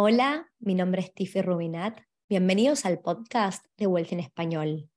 [0.00, 1.98] Hola, mi nombre es Tiffy Rubinat.
[2.28, 4.88] Bienvenidos al podcast de Wealth en Español.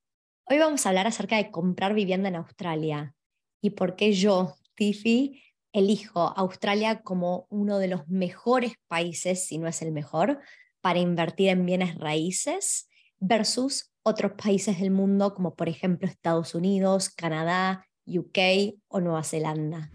[0.44, 3.12] Hoy vamos a hablar acerca de comprar vivienda en Australia
[3.60, 5.42] y por qué yo, Tiffy,
[5.72, 10.38] elijo Australia como uno de los mejores países, si no es el mejor,
[10.80, 12.88] para invertir en bienes raíces
[13.18, 19.90] versus otros países del mundo como por ejemplo Estados Unidos, Canadá, UK o Nueva Zelanda.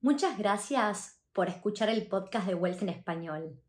[0.00, 3.62] Muchas gracias por escuchar el podcast de Wealth en Español.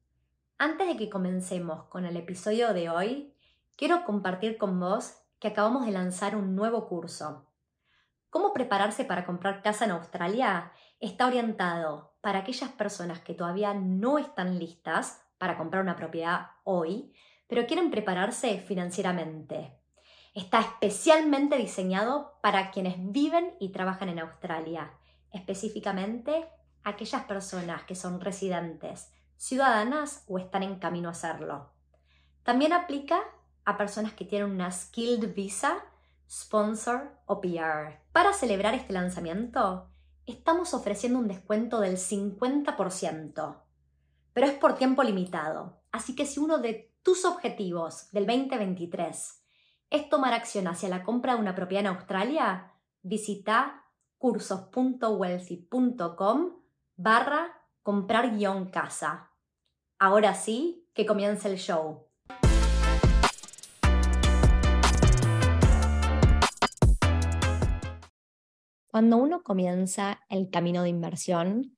[0.58, 3.34] Antes de que comencemos con el episodio de hoy,
[3.76, 7.50] quiero compartir con vos que acabamos de lanzar un nuevo curso.
[8.30, 10.72] ¿Cómo prepararse para comprar casa en Australia?
[11.00, 17.14] Está orientado para aquellas personas que todavía no están listas para comprar una propiedad hoy,
[17.48, 19.80] pero quieren prepararse financieramente.
[20.34, 24.94] Está especialmente diseñado para quienes viven y trabajan en Australia,
[25.32, 26.48] específicamente
[26.84, 31.70] aquellas personas que son residentes ciudadanas o están en camino a hacerlo.
[32.44, 33.22] También aplica
[33.66, 35.78] a personas que tienen una Skilled Visa,
[36.30, 38.00] Sponsor o PR.
[38.12, 39.90] Para celebrar este lanzamiento,
[40.26, 43.62] estamos ofreciendo un descuento del 50%,
[44.34, 45.84] pero es por tiempo limitado.
[45.92, 49.44] Así que si uno de tus objetivos del 2023
[49.90, 53.86] es tomar acción hacia la compra de una propiedad en Australia, visita
[54.18, 56.64] cursos.wealthy.com
[56.96, 59.30] barra comprar guion casa.
[60.00, 62.08] Ahora sí, que comience el show.
[68.88, 71.78] Cuando uno comienza el camino de inversión,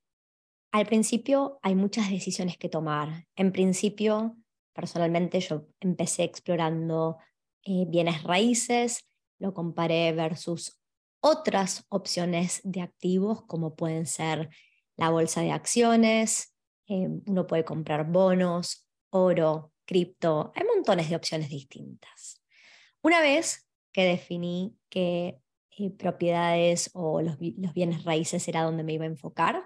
[0.71, 3.25] al principio hay muchas decisiones que tomar.
[3.35, 4.35] En principio,
[4.73, 7.17] personalmente yo empecé explorando
[7.63, 10.79] eh, bienes raíces, lo comparé versus
[11.19, 14.49] otras opciones de activos como pueden ser
[14.97, 16.53] la bolsa de acciones,
[16.87, 22.41] eh, uno puede comprar bonos, oro, cripto, hay montones de opciones distintas.
[23.01, 25.39] Una vez que definí qué
[25.77, 29.63] eh, propiedades o los, bienes raíces era donde me iba a enfocar,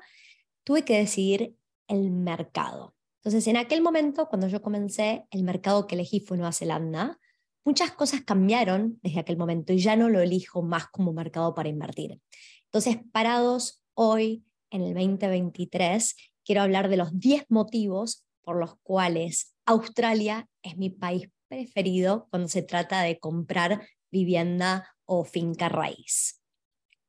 [0.64, 1.56] tuve que decidir
[1.88, 2.96] el mercado.
[3.18, 7.20] Entonces, en aquel momento, cuando yo comencé, el mercado que elegí fue Nueva Zelanda.
[7.66, 11.70] Muchas cosas cambiaron desde aquel momento y ya no lo elijo más como mercado para
[11.70, 12.20] invertir.
[12.66, 19.56] Entonces, parados hoy en el 2023, quiero hablar de los 10 motivos por los cuales
[19.66, 26.42] Australia es mi país preferido cuando se trata de comprar vivienda o finca raíz.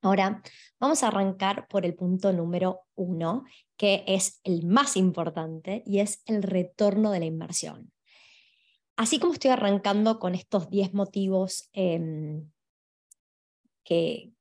[0.03, 0.43] Ahora,
[0.78, 3.44] vamos a arrancar por el punto número uno,
[3.76, 7.93] que es el más importante y es el retorno de la inversión.
[8.97, 12.50] Así como estoy arrancando con estos 10 motivos em,
[13.84, 14.32] que,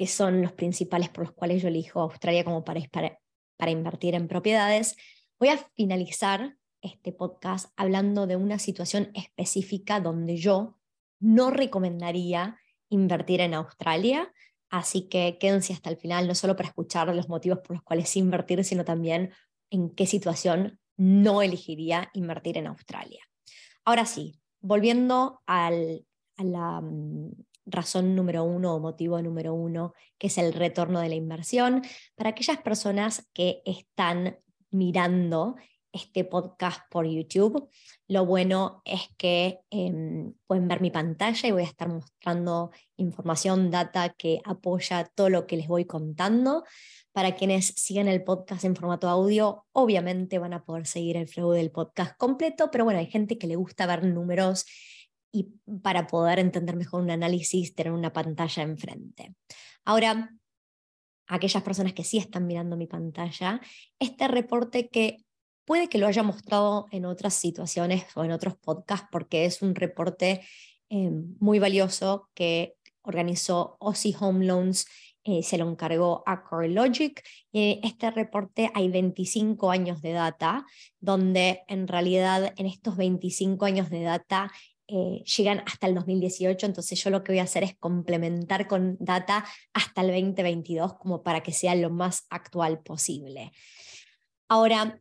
[0.00, 3.18] que son los principales por los cuales yo elijo Australia como país para,
[3.58, 4.96] para invertir en propiedades,
[5.38, 10.78] voy a finalizar este podcast hablando de una situación específica donde yo
[11.18, 14.32] no recomendaría invertir en Australia.
[14.70, 18.16] Así que quédense hasta el final, no solo para escuchar los motivos por los cuales
[18.16, 19.34] invertir, sino también
[19.68, 23.22] en qué situación no elegiría invertir en Australia.
[23.84, 26.06] Ahora sí, volviendo al,
[26.38, 27.32] a la mm,
[27.66, 31.82] razón número uno o motivo número uno, que es el retorno de la inversión.
[32.14, 34.38] Para aquellas personas que están
[34.70, 35.56] mirando
[35.92, 37.68] este podcast por YouTube,
[38.06, 43.70] lo bueno es que em, pueden ver mi pantalla y voy a estar mostrando información,
[43.70, 46.64] data que apoya todo lo que les voy contando.
[47.12, 51.50] Para quienes siguen el podcast en formato audio, obviamente van a poder seguir el flow
[51.50, 54.66] del podcast completo, pero bueno, hay gente que le gusta ver números
[55.32, 55.48] y
[55.82, 59.34] para poder entender mejor un análisis, tener una pantalla enfrente.
[59.84, 60.30] Ahora,
[61.26, 63.60] aquellas personas que sí están mirando mi pantalla,
[63.98, 65.18] este reporte que
[65.64, 69.74] puede que lo haya mostrado en otras situaciones o en otros podcasts, porque es un
[69.74, 70.40] reporte
[70.88, 74.86] eh, muy valioso que organizó Aussie Home Loans
[75.22, 77.22] eh, se lo encargó a CoreLogic.
[77.52, 80.64] Eh, este reporte hay 25 años de data,
[80.98, 84.50] donde en realidad en estos 25 años de data
[84.92, 88.96] eh, llegan hasta el 2018, entonces yo lo que voy a hacer es complementar con
[88.98, 93.52] data hasta el 2022 como para que sea lo más actual posible.
[94.48, 95.00] Ahora,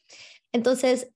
[0.52, 1.12] Entonces,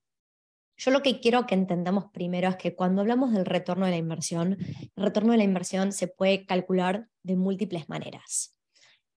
[0.76, 3.98] Yo lo que quiero que entendamos primero es que cuando hablamos del retorno de la
[3.98, 4.56] inversión,
[4.96, 8.56] el retorno de la inversión se puede calcular de múltiples maneras.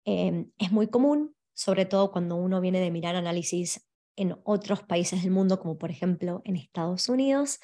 [0.03, 3.83] Em, es muy común, sobre todo cuando uno viene de mirar análisis
[4.15, 7.59] en otros países del mundo, como por ejemplo en Estados Unidos,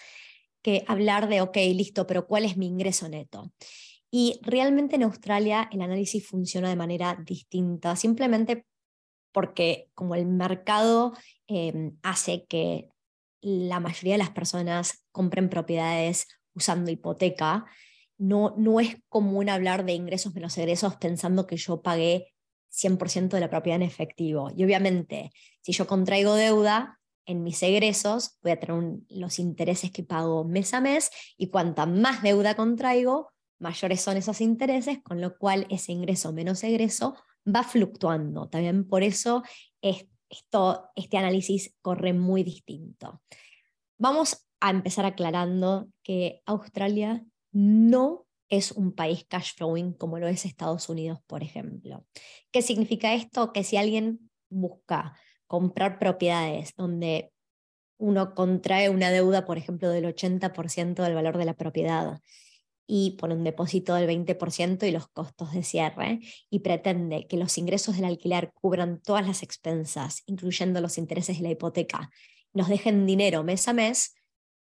[0.62, 3.52] que hablar de, ok, listo, pero ¿cuál es mi ingreso neto?
[4.12, 8.66] Y realmente en Australia el análisis funciona de manera distinta, simplemente
[9.32, 11.14] porque como el mercado
[11.48, 12.90] em, hace que
[13.42, 17.66] la mayoría de las personas compren propiedades usando hipoteca,
[18.18, 22.34] no, no es común hablar de ingresos menos egresos pensando que yo pagué
[22.72, 24.52] 100% de la propiedad en efectivo.
[24.56, 25.32] Y obviamente,
[25.62, 27.00] si yo contraigo deuda,
[27.32, 31.86] en mis egresos voy a tener los intereses que pago mes a mes y cuanta
[31.86, 37.16] más deuda contraigo, mayores son esos intereses, con lo cual ese ingreso menos egreso
[37.48, 38.50] va fluctuando.
[38.50, 39.44] También por eso
[39.82, 43.22] esto, este análisis corre muy distinto.
[43.98, 50.46] Vamos a empezar aclarando que Australia no es un país cash flowing como lo es
[50.46, 52.06] Estados Unidos, por ejemplo.
[52.52, 53.54] ¿Qué significa esto?
[53.54, 55.16] Que si alguien busca
[55.52, 57.34] comprar propiedades donde
[57.98, 62.22] uno contrae una deuda, por ejemplo, del 80% del valor de la propiedad
[62.88, 67.58] y pone un depósito del 20% y los costos de cierre y pretende que los
[67.58, 72.10] ingresos del alquiler cubran todas las expensas, incluyendo los intereses de la hipoteca,
[72.54, 74.16] nos dejen dinero mes a mes,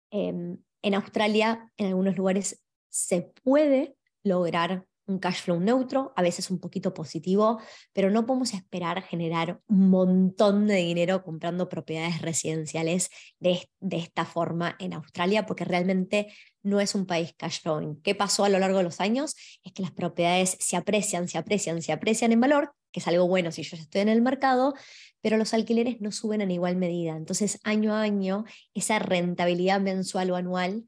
[0.09, 6.49] em, en Australia, en algunos lugares, se puede lograr un cash flow neutro, a veces
[6.49, 7.59] un poquito positivo,
[7.93, 13.09] pero no podemos esperar generar un montón de dinero comprando propiedades residenciales
[13.39, 18.01] de, de, esta forma en Australia, porque realmente no es un país cash flowing.
[18.01, 19.35] ¿Qué pasó a lo largo de los años?
[19.63, 23.27] Es que las propiedades se aprecian, se aprecian, se aprecian en valor, que es algo
[23.27, 24.73] bueno si yo estoy en el mercado,
[25.21, 27.15] pero los alquileres no suben en igual medida.
[27.15, 30.85] Entonces, año a año, esa rentabilidad mensual o anual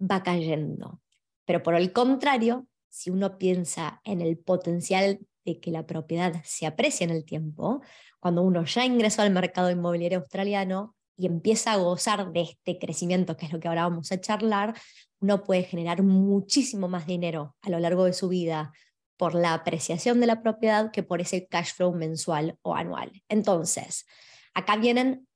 [0.00, 1.00] va cayendo.
[1.44, 6.66] Pero por el contrario, si uno piensa en el potencial de que la propiedad se
[6.66, 7.80] aprecie en el tiempo,
[8.18, 13.36] cuando uno ya ingresó al mercado inmobiliario australiano y empieza a gozar de este crecimiento,
[13.36, 14.74] que es lo que ahora vamos a charlar,
[15.20, 18.72] uno puede generar muchísimo más dinero a lo largo de su vida
[19.16, 23.22] por la apreciación de la propiedad que por ese cash flow mensual o anual.
[23.28, 24.06] Entonces,
[24.54, 25.26] acá vienen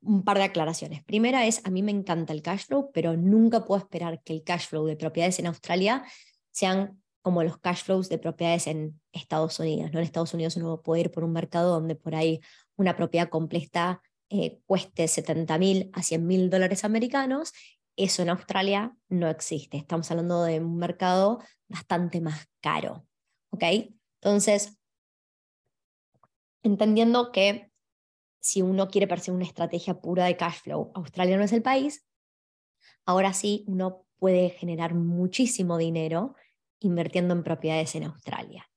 [0.00, 1.04] un par de aclaraciones.
[1.04, 4.44] Primera es, a mí me encanta el cash flow, pero nunca puedo esperar que el
[4.44, 6.04] cash flow de propiedades en Australia
[6.52, 9.90] sean como los cash flows de propiedades en Estados Unidos.
[9.92, 9.98] ¿no?
[9.98, 12.40] En Estados Unidos uno puede ir por un mercado donde por ahí
[12.76, 17.54] una propiedad completa eh, cueste 70 mil a 100 mil dólares americanos.
[17.96, 19.78] Eso en Australia no existe.
[19.78, 23.06] Estamos hablando de un mercado bastante más caro.
[23.48, 23.62] ¿Ok?
[24.20, 24.76] Entonces,
[26.62, 27.70] entendiendo que
[28.38, 32.06] si uno quiere perseguir una estrategia pura de cash flow, Australia no es el país,
[33.06, 36.34] ahora sí uno puede generar muchísimo dinero
[36.84, 38.68] invirtiendo en propiedades en Australia.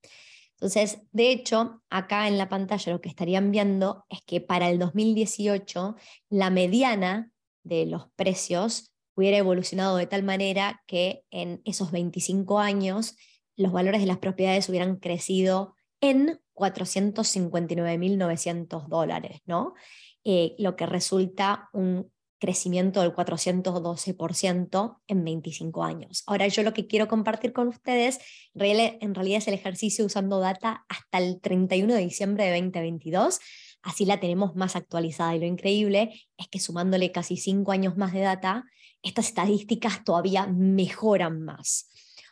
[0.54, 4.80] Entonces, de hecho, acá en la pantalla lo que estarían viendo es que para el
[4.80, 5.96] 2018
[6.30, 7.32] la mediana
[7.64, 13.16] de los precios hubiera evolucionado de tal manera que en esos 25 años
[13.56, 19.74] los valores de las propiedades hubieran crecido en 459.900 dólares, ¿no?
[20.24, 26.24] Eh, lo que resulta un crecimiento del 412% en 25 años.
[26.28, 28.20] Ahora yo lo que quiero compartir con ustedes
[28.54, 33.40] en realidad es el ejercicio usando data hasta el 31 de diciembre de 2022.
[33.82, 38.14] Así la tenemos más actualizada y lo increíble es que sumándole casi 5 años más
[38.14, 38.66] de data,
[39.02, 41.90] estas estadísticas todavía mejoran más.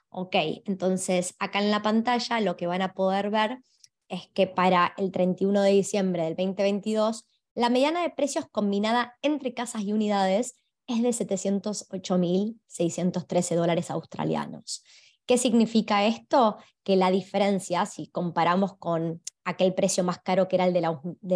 [0.09, 0.35] Ok,
[0.65, 3.59] entonces acá en la pantalla lo que van a poder ver
[4.07, 9.53] es que para el 31 de diciembre del 2022 la mediana de precios combinada entre
[9.53, 10.55] casas y unidades
[10.88, 14.83] es de 708.613 dólares australianos.
[15.25, 16.57] ¿Qué significa esto?
[16.83, 20.81] Que la diferencia, si comparamos con aquel precio más caro que era el de,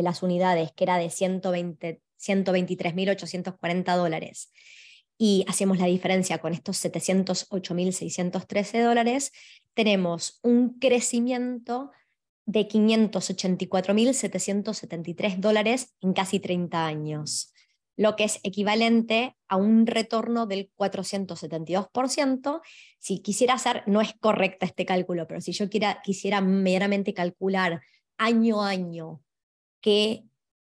[0.03, 4.51] las unidades, que era de 123.840 dólares,
[5.17, 9.31] y hacemos la diferencia con estos 708.613 dólares,
[9.73, 11.89] tenemos un crecimiento
[12.49, 17.53] de 584.773 dólares en casi 30 años,
[17.95, 22.61] lo que es equivalente a un retorno del 472%.
[22.97, 25.67] Si quisiera hacer, no es correcta este cálculo, pero si yo
[26.03, 27.81] quisiera meramente calcular
[28.17, 29.21] año a año
[29.79, 30.23] qué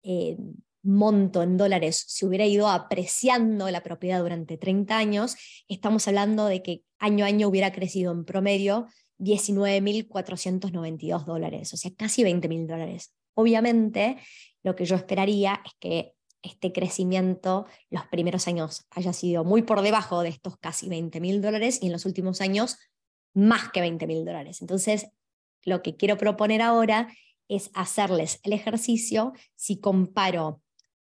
[0.03, 0.37] eh,
[0.83, 5.37] monto en dólares se hubiera ido apreciando la propiedad durante 30 años,
[5.67, 8.85] estamos hablando de que año a año hubiera crecido en promedio
[9.23, 13.13] 19.492 dólares, o sea, casi 20.000 dólares.
[13.35, 14.17] Obviamente,
[14.63, 16.13] lo que yo esperaría es que
[16.43, 21.41] este crecimiento los primeros años haya sido muy por debajo de estos casi 20 mil
[21.41, 22.77] dólares y en los últimos años
[23.33, 24.61] más que 20 mil dólares.
[24.61, 25.07] Entonces,
[25.63, 27.07] lo que quiero proponer ahora
[27.47, 30.61] es hacerles el ejercicio si comparo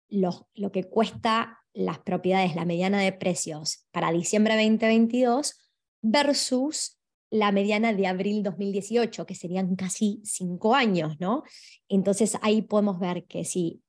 [0.08, 5.56] lo, lo que cuesta las propiedades, la mediana de precios para diciembre 2022
[6.02, 6.97] versus
[7.30, 11.42] la mediana de abril 2018, que serían casi cinco años, ¿no?
[11.88, 13.82] Entonces ahí podemos ver que si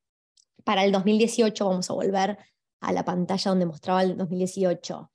[0.63, 2.37] para el 2018, vamos a volver
[2.81, 5.11] a la pantalla donde mostraba el 2018,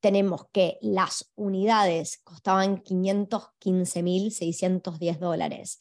[0.00, 5.80] tenemos que las unidades costaban 515.610 dólares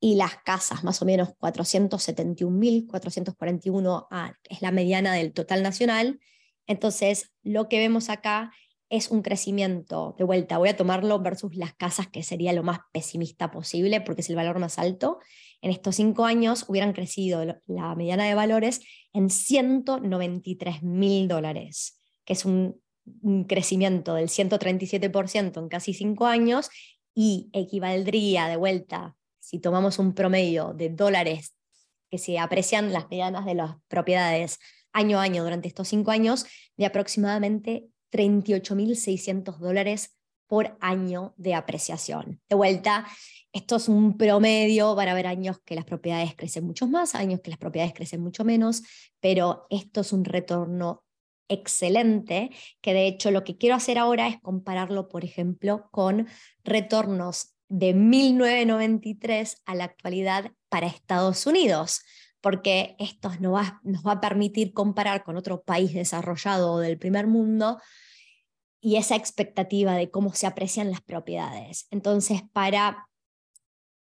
[0.00, 6.20] y las casas más o menos 471.441 ah, es la mediana del total nacional.
[6.66, 8.52] Entonces, lo que vemos acá
[8.96, 12.78] es un crecimiento, de vuelta, voy a tomarlo versus las casas, que sería lo más
[12.92, 15.18] pesimista posible, porque es el valor más alto.
[15.60, 18.82] En estos cinco años hubieran crecido la mediana de valores
[19.12, 22.80] en 193 mil dólares, que es un,
[23.48, 26.70] crecimiento del 137% en casi cinco años
[27.14, 31.54] y equivaldría de vuelta si tomamos un promedio de dólares
[32.10, 34.58] que se aprecian las medianas de las propiedades
[34.94, 36.46] año a año durante estos cinco años,
[36.78, 40.16] de aproximadamente 38.600 dólares
[40.46, 42.40] por año de apreciación.
[42.48, 43.06] De vuelta,
[43.52, 47.40] esto es un promedio, van a haber años que las propiedades crecen mucho más, años
[47.40, 48.82] que las propiedades crecen mucho menos,
[49.20, 51.04] pero esto es un retorno
[51.48, 56.28] excelente, que de hecho lo que quiero hacer ahora es compararlo, por ejemplo, con
[56.62, 62.02] retornos de 1993 a la actualidad para Estados Unidos,
[62.40, 67.26] porque esto nos va, nos va a permitir comparar con otro país desarrollado del primer
[67.26, 67.78] mundo
[68.84, 71.86] y esa expectativa de cómo se aprecian las propiedades.
[71.90, 73.08] Entonces, para,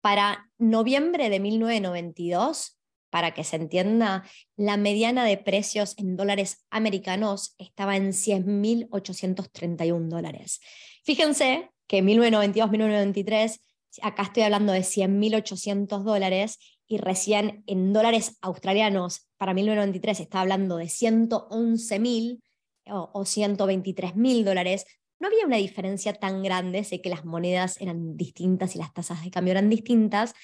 [0.01, 2.77] para noviembre de 1992,
[3.09, 4.25] para que se entienda,
[4.57, 10.59] la mediana de precios en dólares americanos estaba en 100.831 dólares.
[11.05, 13.61] Fíjense que 1992-1993,
[14.03, 16.59] acá estoy hablando de 100.800 dólares
[16.89, 22.41] y recién en dólares australianos para 1993 está hablando de 111.000
[22.89, 24.87] o, o 123.000 dólares.
[25.19, 29.25] No había una diferencia tan grande, sé que las monedas eran distintas y las tasas
[29.25, 30.35] de cambio eran distintas,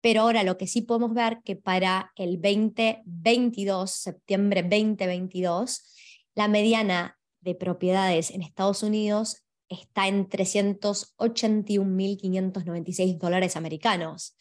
[0.00, 5.94] pero ahora lo que sí podemos ver que para el 2022, septiembre 2022,
[6.34, 14.36] la mediana de propiedades en Estados Unidos está en 381.596 dólares americanos.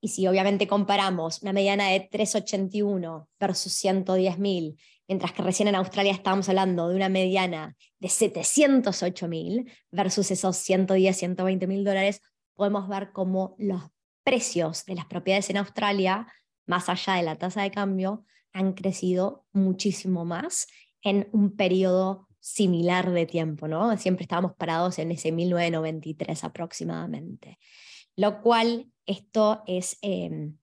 [0.00, 4.76] Y si obviamente comparamos una mediana de 381 versus 110.000,
[5.08, 11.16] mientras que recién en Australia estábamos hablando de una mediana de 708.000 versus esos 110,
[11.16, 12.22] 120 mil dólares,
[12.54, 13.82] podemos ver cómo los
[14.24, 16.26] precios de las propiedades en Australia,
[16.66, 20.66] más allá de la tasa de cambio, han crecido muchísimo más
[21.02, 23.96] en un periodo similar de tiempo, ¿no?
[23.96, 27.58] Siempre estábamos parados en ese 1993 aproximadamente.
[28.16, 30.56] Lo cual esto es em,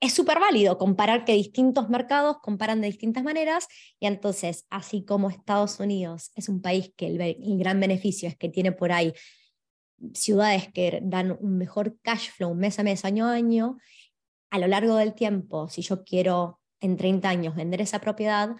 [0.00, 3.68] es súper válido comparar que distintos mercados comparan de distintas maneras
[4.00, 8.36] y entonces, así como Estados Unidos es un país que el, el, gran beneficio es
[8.36, 9.12] que tiene por ahí
[10.14, 13.76] ciudades que dan un mejor cash flow mes a mes, año a año,
[14.50, 18.56] a lo largo del tiempo, si yo quiero en 30 años vender esa propiedad,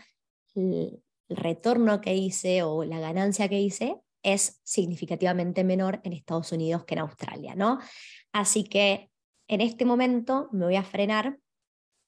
[0.54, 6.84] el retorno que hice o la ganancia que hice es significativamente menor en Estados Unidos
[6.84, 7.78] que en Australia, ¿no?
[8.32, 9.10] Así que
[9.48, 11.38] en este momento me voy a frenar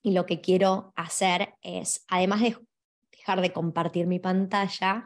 [0.02, 2.56] y lo que quiero hacer es, además de
[3.10, 5.04] dejar de compartir mi pantalla,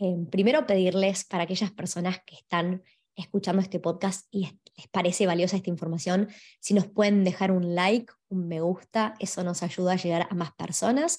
[0.00, 2.82] eh, primero pedirles para aquellas personas que están
[3.14, 6.28] escuchando este podcast y les parece valiosa esta información,
[6.60, 10.34] si nos pueden dejar un like, un me gusta, eso nos ayuda a llegar a
[10.34, 11.18] más personas.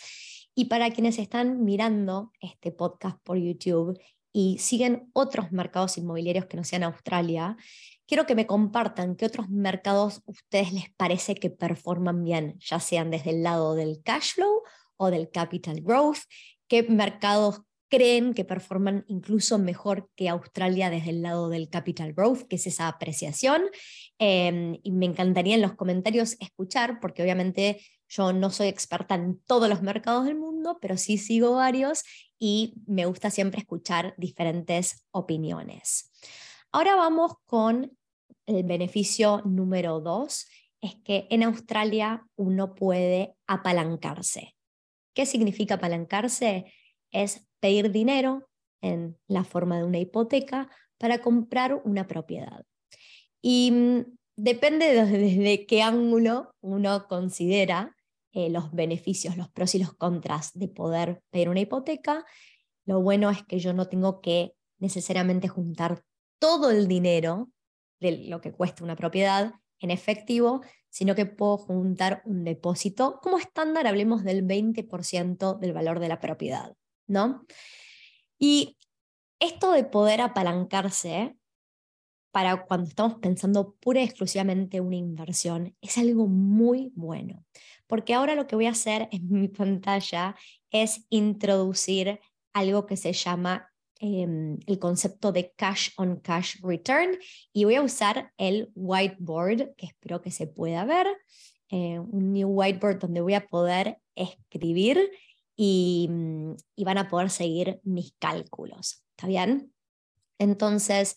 [0.55, 3.99] Y para quienes están mirando este podcast por YouTube
[4.33, 7.55] y siguen otros mercados inmobiliarios que no sean Australia,
[8.07, 13.11] quiero que me compartan qué otros mercados ustedes les parece que performan bien, ya sean
[13.11, 14.63] desde el lado del cash flow
[14.97, 16.19] o del capital growth,
[16.67, 17.61] qué mercados
[17.93, 22.65] creen que performan incluso mejor que Australia desde el lado del capital growth, que es
[22.65, 23.65] esa apreciación.
[24.17, 27.81] Em, y me encantaría en los comentarios escuchar, porque obviamente
[28.15, 32.03] yo no soy experta en todos los mercados del mundo, pero sí sigo varios
[32.38, 36.12] y me gusta siempre escuchar diferentes opiniones.
[36.72, 37.98] Ahora vamos con
[38.46, 40.48] el beneficio número dos,
[40.82, 44.55] es que en Australia uno puede apalancarse.
[45.15, 46.72] ¿Qué significa apalancarse?
[47.12, 48.48] Es pedir dinero
[48.82, 52.63] en la forma de una hipoteca para comprar una propiedad.
[53.41, 57.96] Y mm, depende desde qué ángulo uno considera
[58.33, 62.25] eh, los beneficios, los pros y los contras de poder pedir una hipoteca.
[62.85, 66.03] Lo bueno es que yo no tengo que necesariamente juntar
[66.39, 67.49] todo el dinero
[67.99, 73.37] de lo que cuesta una propiedad en efectivo, sino que puedo juntar un depósito como
[73.37, 76.75] estándar, hablemos del 20% del valor de la propiedad,
[77.07, 77.45] ¿no?
[78.39, 78.77] Y
[79.39, 81.35] esto de poder apalancarse
[82.31, 87.45] para cuando estamos pensando pura y exclusivamente una inversión es algo muy bueno,
[87.93, 90.35] porque ahora lo que voy a hacer en mi pantalla
[90.71, 92.19] es introducir
[92.51, 93.69] algo que se llama
[94.00, 97.19] em, el concepto de cash on cash return
[97.53, 101.05] y voy a usar el whiteboard que espero que se pueda ver,
[101.69, 105.12] eh, un new whiteboard donde voy a poder escribir
[105.55, 109.03] y, mm, y van a poder seguir mis cálculos.
[109.12, 109.71] ¿Está bien?
[110.39, 111.15] Entonces,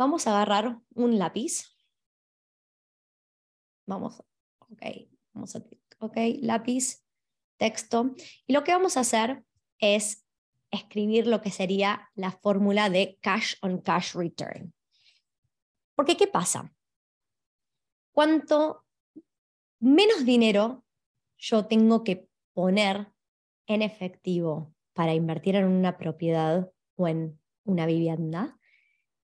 [0.00, 1.76] Vamos a agarrar un lápiz.
[3.84, 4.22] Vamos,
[4.60, 4.82] ok,
[5.34, 5.60] vamos a,
[6.00, 7.04] ok, lápiz,
[7.58, 8.14] texto.
[8.46, 9.44] Y lo que vamos a hacer
[9.78, 10.26] es
[10.70, 14.72] escribir lo que sería la fórmula de cash on cash return.
[15.94, 16.72] Porque, ¿qué pasa?
[18.12, 18.84] Cuanto
[19.78, 20.84] menos dinero
[21.38, 23.12] yo tengo que poner
[23.66, 28.58] en efectivo para invertir en una propiedad o en una vivienda,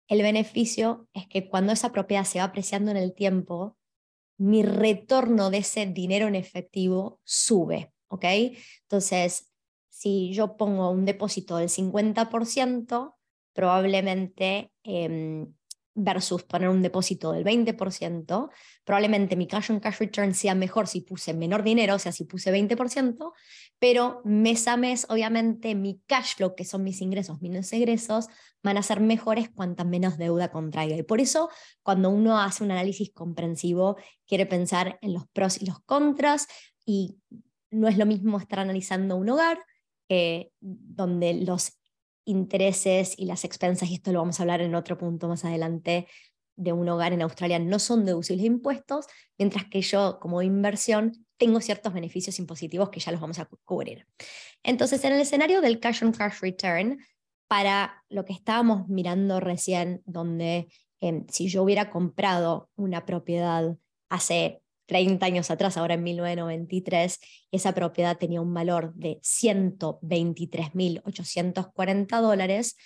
[0.08, 3.78] el beneficio es que cuando esa propiedad se va apreciando en el tiempo,
[4.38, 8.24] mi retorno de ese dinero en efectivo sube, ¿ok?
[8.82, 9.52] Entonces,
[9.88, 13.16] si yo pongo un depósito del 50%,
[13.52, 15.54] probablemente em,
[15.94, 18.50] versus poner un depósito del 20%,
[18.84, 22.24] probablemente mi cash on cash return sea mejor si puse menor dinero, o sea, si
[22.24, 23.32] puse 20%,
[23.78, 28.28] pero mes a mes, obviamente, mi cash flow, que son mis ingresos menos egresos,
[28.62, 30.96] van a ser mejores cuanta menos deuda contraiga.
[30.96, 31.50] Y por eso,
[31.82, 33.96] cuando uno hace un análisis comprensivo,
[34.26, 36.46] quiere pensar en los pros y los contras,
[36.86, 37.18] y
[37.70, 39.58] no es lo mismo estar analizando un hogar,
[40.08, 41.81] eh, donde los
[42.24, 46.06] intereses y las expensas, y esto lo vamos a hablar en otro punto más adelante,
[46.56, 49.06] de un hogar en Australia no son deducibles de impuestos,
[49.38, 54.06] mientras que yo como inversión tengo ciertos beneficios impositivos que ya los vamos a cubrir.
[54.62, 56.98] Entonces, en el escenario del cash on cash return,
[57.48, 60.68] para lo que estábamos mirando recién, donde
[61.00, 63.76] em, si yo hubiera comprado una propiedad
[64.08, 64.61] hace
[64.92, 67.18] 30 años atrás, ahora en 1993,
[67.50, 72.76] esa propiedad tenía un valor de 123.840 dólares,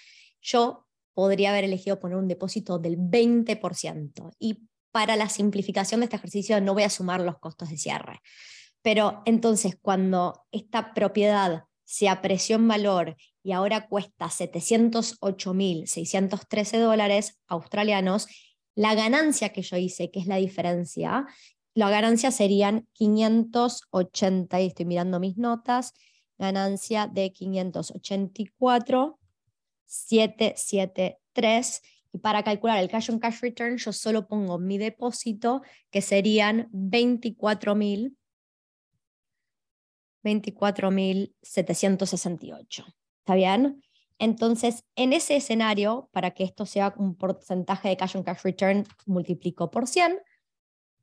[0.40, 4.30] yo podría haber elegido poner un depósito del 20%.
[4.38, 8.20] Y para la simplificación de este ejercicio no voy a sumar los costos de cierre.
[8.82, 18.28] Pero entonces, cuando esta propiedad se apreció en valor y ahora cuesta 708.613 dólares australianos,
[18.76, 21.26] la ganancia que yo hice, que es la diferencia,
[21.76, 25.92] la ganancia serían 580, y estoy mirando mis notas,
[26.38, 29.18] ganancia de 584,
[29.84, 31.82] 773.
[32.14, 35.60] Y para calcular el cash on cash return, yo solo pongo mi depósito,
[35.90, 38.16] que serían 24.000.
[40.24, 42.86] 24.768.
[43.18, 43.82] ¿Está bien?
[44.18, 48.86] Entonces, en ese escenario, para que esto sea un porcentaje de cash on cash return,
[49.04, 50.20] multiplico por 100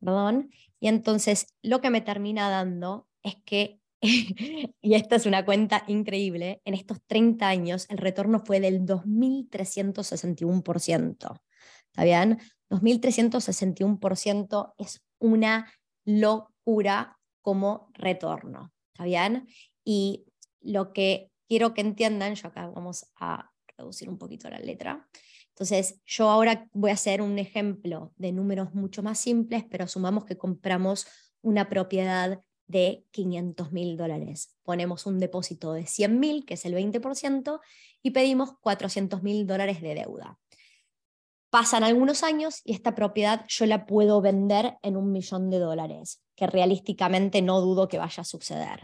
[0.03, 5.83] perdón, y entonces lo que me termina dando es que, y esta es una cuenta
[5.87, 11.41] increíble, en estos 30 años el retorno fue del 2.361%.
[11.87, 12.39] ¿Está bien?
[12.69, 15.71] 2.361% es una
[16.05, 18.73] locura como retorno.
[18.93, 19.47] ¿Está bien?
[19.85, 20.25] Y
[20.59, 25.07] lo que quiero que entiendan, yo acá vamos a reducir un poquito la letra,
[25.53, 30.25] entonces, yo ahora voy a hacer un ejemplo de números mucho más simples, pero asumamos
[30.25, 31.05] que compramos
[31.41, 34.55] una propiedad de 500 mil dólares.
[34.63, 37.59] Ponemos un depósito de 100 mil, que es el 20%,
[38.01, 40.39] y pedimos 400 mil dólares de deuda.
[41.53, 46.19] Pasan algunos años y esta propiedad yo la puedo vender en un millón de dólares,
[46.35, 48.79] que realísticamente no dudo que vaya a suceder.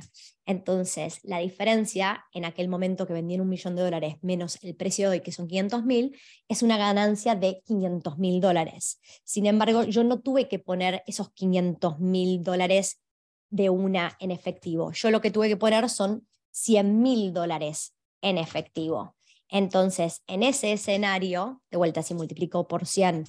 [0.45, 4.75] Entonces, la diferencia en aquel momento que vendí en un millón de dólares menos el
[4.75, 6.15] precio de hoy, que son 500 mil,
[6.47, 8.99] es una ganancia de 500 mil dólares.
[9.23, 13.01] Sin embargo, yo no tuve que poner esos 500 mil dólares
[13.49, 14.91] de una en efectivo.
[14.91, 19.15] Yo lo que tuve que poner son 100 mil dólares en efectivo.
[19.49, 23.25] Entonces, en ese escenario, de vuelta si multiplico por 100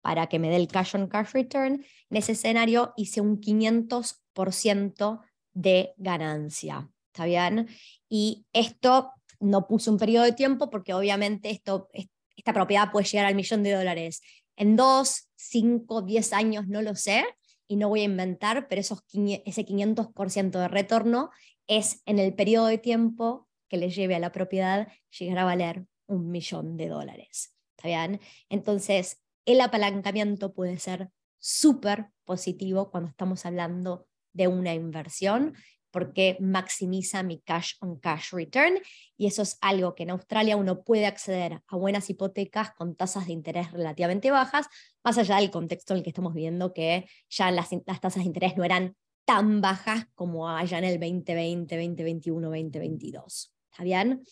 [0.00, 5.20] para que me dé el cash on cash return, en ese escenario hice un 500%
[5.52, 6.90] de ganancia.
[7.12, 7.68] ¿Está bien?
[8.08, 11.88] Y esto no puse un periodo de tiempo porque obviamente esto,
[12.36, 14.22] esta propiedad puede llegar al millón de dólares
[14.56, 17.24] en dos, cinco, diez años, no lo sé.
[17.70, 19.04] y no voy a inventar, pero esos,
[19.44, 21.30] ese 500% de retorno
[21.66, 25.86] es en el periodo de tiempo que le lleve a la propiedad llegar a valer
[26.06, 27.54] un millón de dólares.
[27.76, 28.20] ¿Está bien?
[28.48, 35.54] Entonces, el apalancamiento puede ser súper positivo cuando estamos hablando de una inversión
[35.90, 38.78] porque maximiza mi cash on cash return
[39.16, 43.26] y eso es algo que en Australia uno puede acceder a buenas hipotecas con tasas
[43.26, 44.66] de interés relativamente bajas,
[45.02, 48.26] más allá del contexto en el que estamos viendo que ya las, las tasas de
[48.26, 53.57] interés no eran tan bajas como allá en el 2020, 2021, 2022.
[53.78, 54.24] ¿Está bien?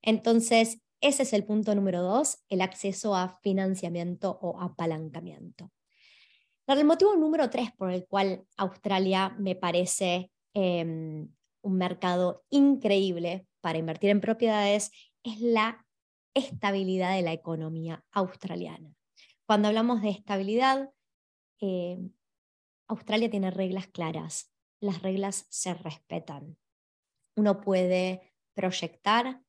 [0.00, 5.72] Entonces, ese es el punto número dos, el acceso a financiamiento o apalancamiento.
[6.68, 11.28] El motivo número tres por el cual Australia me parece em,
[11.62, 14.92] un mercado increíble para invertir en propiedades
[15.24, 15.84] es la
[16.32, 18.94] estabilidad de la economía australiana.
[19.46, 20.90] Cuando hablamos de estabilidad,
[21.58, 22.12] em,
[22.86, 26.56] Australia tiene reglas claras, las reglas se respetan.
[27.34, 29.40] Uno puede proyectar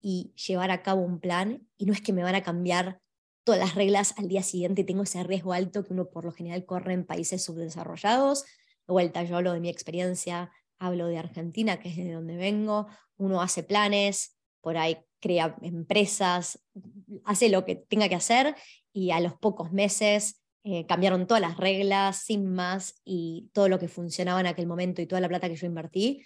[0.00, 3.00] y llevar a cabo un plan y no es que me van a cambiar
[3.44, 6.64] todas las reglas al día siguiente tengo ese riesgo alto que uno por lo general
[6.64, 8.44] corre en países subdesarrollados.
[8.86, 12.86] De vuelta, yo hablo de mi experiencia, hablo de Argentina, que es de donde vengo,
[13.16, 16.58] uno hace planes, por ahí crea empresas,
[17.24, 18.56] hace lo que tenga que hacer
[18.92, 23.78] y a los pocos meses eh, cambiaron todas las reglas sin más y todo lo
[23.78, 26.24] que funcionaba en aquel momento y toda la plata que yo invertí,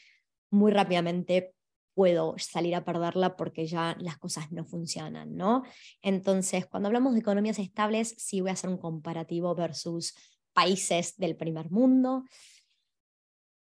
[0.51, 1.55] muy rápidamente
[1.99, 5.65] puedo salir a perderla porque ya las cosas no funcionan, ¿no?
[6.01, 10.15] Entonces, cuando hablamos de economías estables, sí voy a hacer un comparativo versus
[10.53, 12.23] países del primer mundo.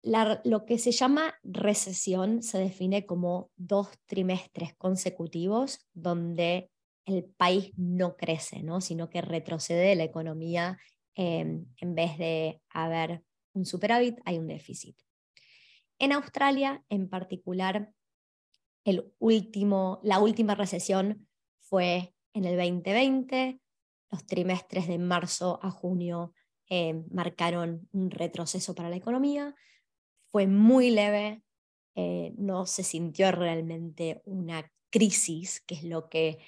[0.02, 6.70] lo que se llama recesión se define como dos trimestres consecutivos donde
[7.04, 8.80] el país no crece, ¿no?
[8.80, 10.78] sino que retrocede la economía
[11.14, 14.96] em, en vez de haber un superávit, hay un déficit.
[15.98, 17.92] En Australia, en particular,
[18.84, 21.28] el último, la última recesión
[21.60, 23.60] fue en el 2020,
[24.10, 26.34] los trimestres de marzo a junio
[26.68, 29.54] eh, marcaron un retroceso para la economía,
[30.26, 31.42] fue muy leve,
[31.94, 36.38] eh, no se sintió realmente una crisis, que es lo que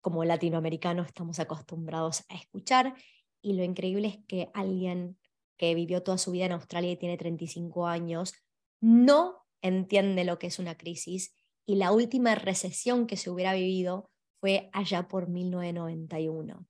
[0.00, 2.94] como latinoamericanos estamos acostumbrados a escuchar,
[3.42, 5.18] y lo increíble es que alguien
[5.56, 8.34] que vivió toda su vida en Australia y tiene 35 años,
[8.80, 11.34] no entiende lo que es una crisis
[11.66, 16.66] y la última recesión que se hubiera vivido fue allá por 1991.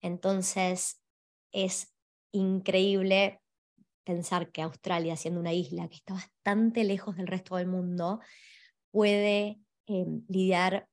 [0.00, 1.02] Entonces
[1.52, 1.94] es
[2.32, 3.40] increíble
[4.04, 8.20] pensar que Australia, siendo una isla que está bastante lejos del resto del mundo,
[8.90, 10.88] puede em, lidiar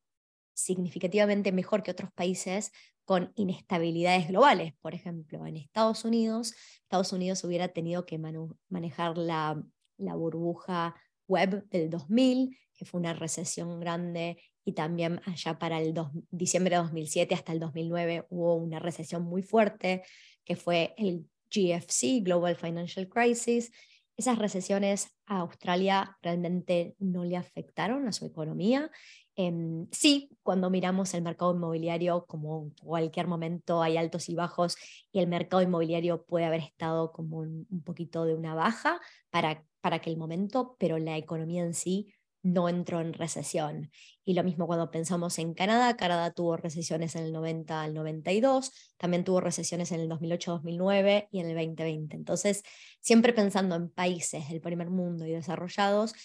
[0.54, 2.72] significativamente mejor que otros países
[3.06, 4.74] con inestabilidades globales.
[4.82, 9.64] Por ejemplo, en Estados Unidos, Estados Unidos hubiera tenido que manejar la
[9.98, 10.96] burbuja
[11.28, 15.94] web del 2000, que fue una recesión grande, y también allá para el
[16.32, 20.04] diciembre de 2007 hasta el 2009 hubo una recesión muy fuerte,
[20.44, 23.72] que fue el GFC, Global Financial Crisis.
[24.18, 28.90] Esas recesiones a Australia realmente no le afectaron a su economía.
[29.36, 34.78] Em, sí, cuando miramos el mercado inmobiliario, como en cualquier momento hay altos y bajos,
[35.12, 39.98] y el mercado inmobiliario puede haber estado como un poquito de una baja para para
[39.98, 43.92] aquel momento, pero la economía en sí no entró en recesión.
[44.24, 48.72] Y lo mismo cuando pensamos en Canadá, Canadá tuvo recesiones en el 90 al 92,
[48.98, 52.16] también tuvo recesiones en el 2008-2009 y en el 2020.
[52.16, 52.64] Entonces,
[53.00, 56.16] siempre pensando en países del primer mundo y desarrollados,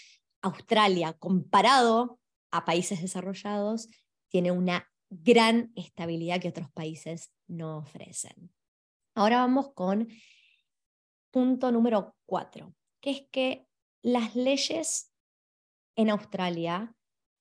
[0.40, 2.18] Australia, comparado
[2.50, 3.88] a países desarrollados,
[4.30, 8.54] tiene una gran estabilidad que otros países no ofrecen.
[9.14, 10.08] Ahora vamos con
[11.30, 13.66] punto número cuatro que es que
[14.02, 15.12] las leyes
[15.96, 16.94] en Australia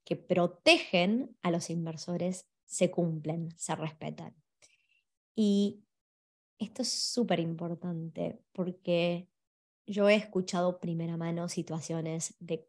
[0.03, 4.35] que protegen a los inversores se cumplen, se respetan.
[5.35, 5.83] Y
[6.57, 9.29] esto es súper importante porque
[9.85, 12.67] yo he escuchado primera mano situaciones de,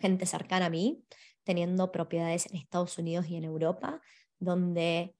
[0.00, 1.04] gente cercana a mí
[1.44, 4.00] teniendo propiedades en Estados Unidos y en Europa,
[4.38, 5.14] donde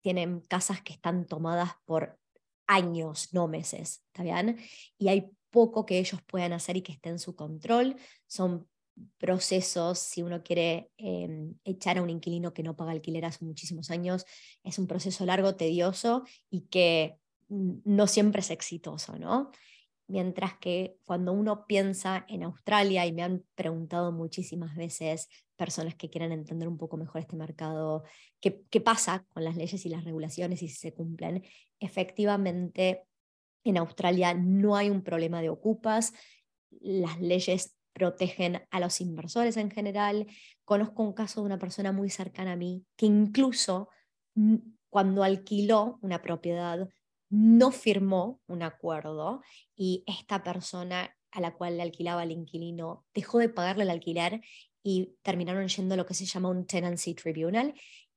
[0.00, 2.18] tienen casas que están tomadas por
[2.66, 4.58] años, no meses, ¿está bien?
[4.96, 7.96] Y hay poco que ellos puedan hacer y que esté en su control.
[8.26, 8.68] Son
[9.18, 13.90] procesos, si uno quiere em, echar a un inquilino que no paga alquiler hace muchísimos
[13.90, 14.24] años,
[14.62, 17.16] es un proceso largo, tedioso y que
[17.48, 19.50] no siempre es exitoso, ¿no?
[20.06, 26.10] Mientras que cuando uno piensa en Australia, y me han preguntado muchísimas veces personas que
[26.10, 28.04] quieran entender un poco mejor este mercado,
[28.40, 31.44] qué, qué pasa con las leyes y las regulaciones y si se cumplen,
[31.78, 33.04] efectivamente
[33.64, 36.12] En Australia no hay un problema de ocupas,
[36.80, 40.26] las leyes protegen a los inversores en general.
[40.64, 43.88] Conozco un caso de una persona muy cercana a mí que incluso
[44.88, 46.88] cuando alquiló una propiedad
[47.30, 49.42] no firmó un acuerdo
[49.76, 54.40] y esta persona a la cual le alquilaba el inquilino dejó de pagarle el alquiler
[54.82, 57.74] y terminaron yendo a lo que se llama un tenancy tribunal.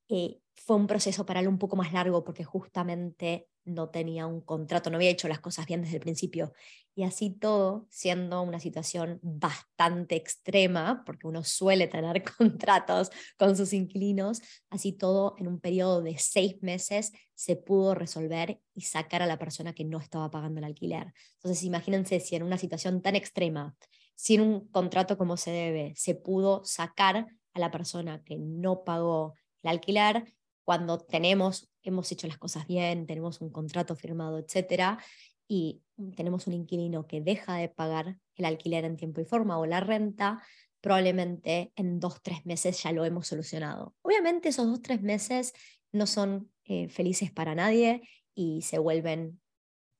[0.09, 4.41] Eh, fue un proceso para él un poco más largo porque justamente no tenía un
[4.41, 6.53] contrato, no había hecho las cosas bien desde el principio.
[6.95, 13.73] Y así todo, siendo una situación bastante extrema, porque uno suele tener contratos con sus
[13.73, 19.27] inquilinos, así todo en un periodo de seis meses se pudo resolver y sacar a
[19.27, 21.13] la persona que no estaba pagando el alquiler.
[21.35, 23.75] Entonces, imagínense si en una situación tan extrema,
[24.15, 29.33] sin un contrato como se debe, se pudo sacar a la persona que no pagó
[29.63, 34.99] el alquiler, cuando tenemos, hemos hecho las cosas bien, tenemos un contrato firmado, etcétera,
[35.47, 35.81] y
[36.15, 39.81] tenemos un inquilino que deja de pagar el alquiler en tiempo y forma o la
[39.81, 40.41] renta,
[40.81, 43.95] probablemente en dos, tres meses ya lo hemos solucionado.
[44.01, 45.53] Obviamente esos dos, tres meses
[45.91, 48.01] no son eh, felices para nadie
[48.33, 49.39] y se vuelven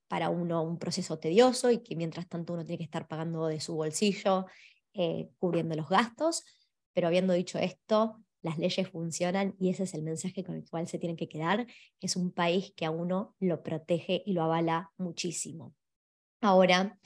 [0.08, 3.60] para uno un proceso tedioso y que mientras tanto uno tiene que estar pagando de
[3.60, 4.46] su bolsillo,
[4.92, 6.44] eh, cubriendo los gastos.
[6.92, 10.86] Pero habiendo dicho esto, las leyes funcionan y ese es el mensaje con el cual
[10.86, 14.42] se tienen que quedar, que es un país que a uno lo protege y lo
[14.42, 15.74] avala muchísimo.
[16.42, 16.98] Ahora,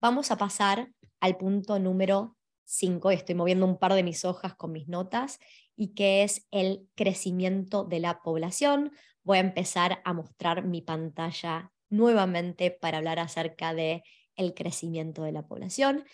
[0.00, 4.72] vamos a pasar al punto número 5, estoy moviendo un par de mis hojas con
[4.72, 5.38] mis notas,
[5.76, 8.90] y que es el crecimiento de la población.
[9.22, 14.02] Voy a empezar a mostrar mi pantalla nuevamente para hablar acerca de
[14.34, 16.04] el crecimiento de la población.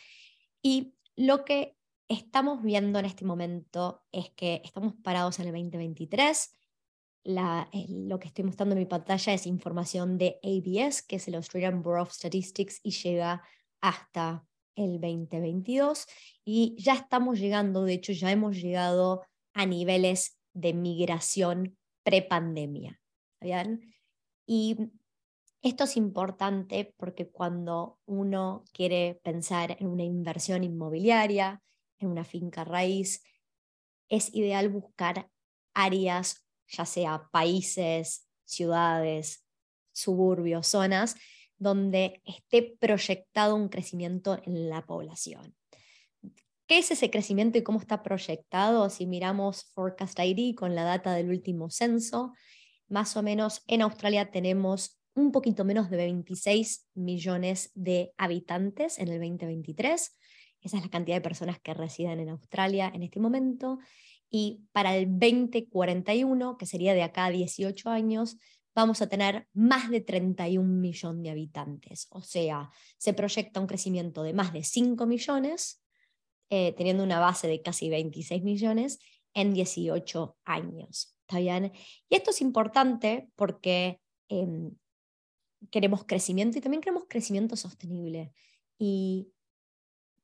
[0.60, 1.77] Y lo que
[2.08, 6.54] estamos viendo en este momento es que estamos parados en el 2023.
[7.24, 11.34] Eh, lo que estoy mostrando en mi pantalla es información de ABS, que es el
[11.34, 13.42] Australian Bureau of Statistics, y llega
[13.82, 16.06] hasta el 2022.
[16.44, 22.98] Y ya estamos llegando, de hecho ya hemos llegado a niveles de migración prepandemia.
[23.40, 23.94] ¿Bien?
[24.46, 24.76] Y
[25.60, 31.62] esto es importante porque cuando uno quiere pensar en una inversión inmobiliaria,
[31.98, 33.22] en una finca raíz,
[34.08, 35.30] es ideal buscar
[35.74, 39.44] áreas, ya sea países, ciudades,
[39.92, 41.16] suburbios, zonas,
[41.58, 45.54] donde esté proyectado un crecimiento en la población.
[46.66, 48.90] ¿Qué es ese crecimiento y cómo está proyectado?
[48.90, 52.34] Si miramos Forecast ID con la data del último censo,
[52.88, 59.08] más o menos en Australia tenemos un poquito menos de 26 millones de habitantes en
[59.08, 60.16] el 2023.
[60.60, 63.78] Esa es la cantidad de personas que residen en Australia en este momento.
[64.30, 68.36] Y para el 2041, que sería de acá a 18 años,
[68.74, 72.06] vamos a tener más de 31 millones de habitantes.
[72.10, 75.82] O sea, se proyecta un crecimiento de más de 5 millones,
[76.50, 79.00] eh, teniendo una base de casi 26 millones
[79.34, 81.16] en 18 años.
[81.26, 81.72] ¿Está bien?
[82.08, 84.70] Y esto es importante porque em,
[85.70, 88.32] queremos crecimiento y también queremos crecimiento sostenible.
[88.78, 89.32] Y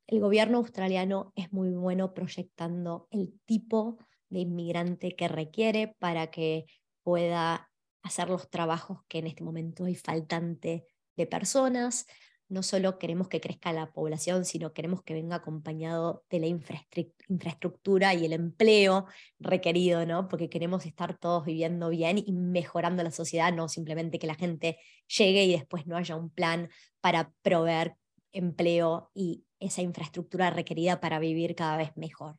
[0.06, 6.66] el gobierno australiano es muy bueno proyectando el tipo de inmigrante que requiere para que
[7.02, 7.70] pueda
[8.02, 10.84] hacer los trabajos que en este momento hay faltante
[11.16, 12.06] de personas.
[12.48, 18.12] No solo queremos que crezca la población, sino queremos que venga acompañado de la infraestructura
[18.12, 19.06] y el empleo
[19.38, 20.28] requerido, ¿no?
[20.28, 24.78] Porque queremos estar todos viviendo bien y mejorando la sociedad, no simplemente que la gente
[25.06, 26.68] llegue y después no haya un plan
[27.00, 27.96] para proveer
[28.32, 32.36] empleo y esa infraestructura requerida para vivir cada vez mejor.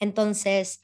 [0.00, 0.80] Entonces,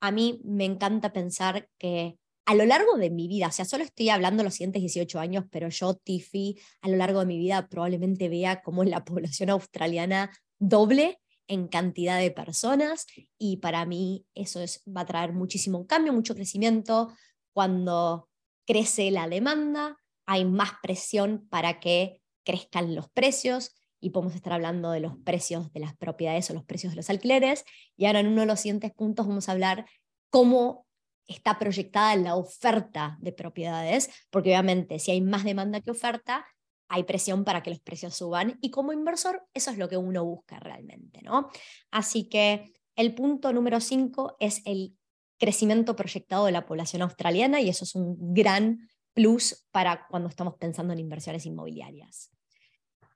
[0.00, 3.84] a mí me encanta pensar que a lo largo de mi vida, o sea, solo
[3.84, 7.68] estoy hablando los siguientes 18 años, pero yo, Tiffy, a lo largo de mi vida
[7.68, 13.06] probablemente vea cómo la población australiana doble en cantidad de personas
[13.38, 17.12] y para mí eso es, va a traer muchísimo cambio, mucho crecimiento.
[17.52, 18.28] Cuando
[18.66, 24.90] crece la demanda, hay más presión para que crezcan los precios, y podemos estar hablando
[24.90, 27.64] de los precios de las propiedades o los precios de los alquileres.
[27.96, 29.86] Y ahora en uno de los siguientes puntos vamos a hablar
[30.30, 30.86] cómo
[31.26, 36.46] está proyectada la oferta de propiedades, porque obviamente si hay más demanda que oferta,
[36.88, 40.24] hay presión para que los precios suban y como inversor eso es lo que uno
[40.24, 41.48] busca realmente, ¿no?
[41.92, 44.96] Así que el punto número 5 es el
[45.38, 50.56] crecimiento proyectado de la población australiana y eso es un gran plus para cuando estamos
[50.56, 52.30] pensando en inversiones inmobiliarias.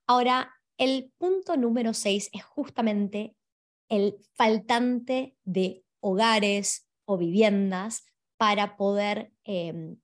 [0.07, 3.35] Ahora, el punto número 6 es justamente
[3.89, 8.05] el faltante de hogares o viviendas
[8.37, 9.97] para poder em,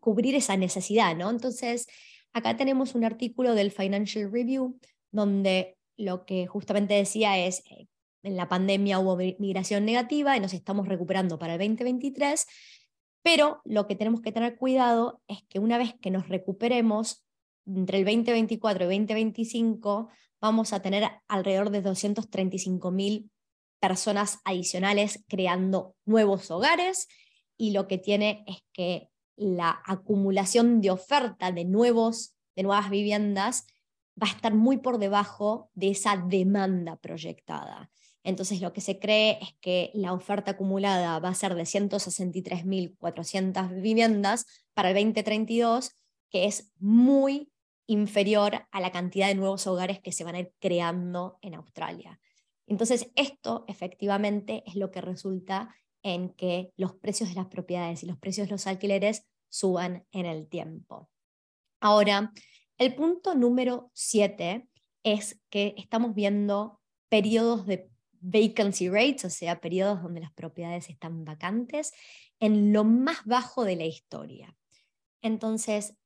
[0.00, 1.30] cubrir esa necesidad, ¿no?
[1.30, 1.86] Entonces,
[2.32, 4.78] acá tenemos un artículo del Financial Review
[5.10, 7.88] donde lo que justamente decía es, eh,
[8.22, 12.46] en la pandemia hubo migración negativa y nos estamos recuperando para el 2023,
[13.22, 17.24] pero lo que tenemos que tener cuidado es que una vez que nos recuperemos,
[17.66, 20.08] entre el 2024 y 2025,
[20.40, 23.28] vamos a tener alrededor de 235.000
[23.80, 27.08] personas adicionales creando nuevos hogares
[27.56, 33.66] y lo que tiene es que la acumulación de oferta de, nuevos, de nuevas viviendas
[34.22, 37.90] va a estar muy por debajo de esa demanda proyectada.
[38.22, 43.80] Entonces lo que se cree es que la oferta acumulada va a ser de 163.400
[43.80, 44.44] viviendas
[44.74, 45.92] para el 2032,
[46.30, 47.52] que es muy
[47.86, 52.20] inferior a la cantidad de nuevos hogares que se van a ir creando en Australia.
[52.66, 58.06] Entonces esto efectivamente es lo que resulta en que los precios de las propiedades y
[58.06, 61.10] los precios de los alquileres suban en el tiempo.
[61.80, 62.32] Ahora,
[62.78, 64.68] el punto número 7
[65.02, 67.90] es que estamos viendo periodos de
[68.20, 71.92] vacancy rates, o sea, periodos donde las propiedades están vacantes,
[72.38, 74.56] en lo más bajo de la historia.
[75.22, 75.96] Entonces,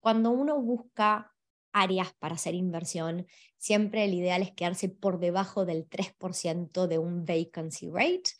[0.00, 1.32] cuando uno busca
[1.72, 7.24] áreas para hacer inversión, siempre el ideal es quedarse por debajo del 3% de un
[7.24, 8.30] vacancy rate.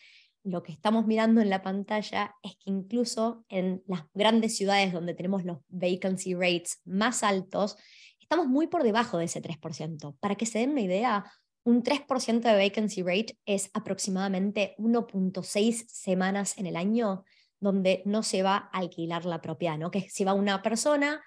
[0.45, 5.15] Lo que estamos mirando en la pantalla es que incluso en las grandes ciudades donde
[5.15, 7.77] tenemos los vacancy rates más altos,
[8.21, 10.17] estamos muy por debajo de ese 3%.
[10.21, 11.25] Para que se den una idea,
[11.65, 17.25] un 3% de vacancy rate es aproximadamente 1.6 semanas en el año
[17.61, 19.91] donde no se va a alquilar la propiedad, ¿no?
[19.91, 21.23] que si va una persona,